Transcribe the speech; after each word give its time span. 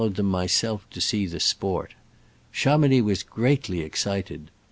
ed 0.03 0.15
them 0.15 0.25
myself 0.25 0.89
to 0.89 0.99
see 0.99 1.27
the 1.27 1.39
sport. 1.39 1.93
Cha 2.51 2.75
mounix 2.75 3.03
was 3.03 3.21
greatly 3.21 3.81
excited. 3.81 4.49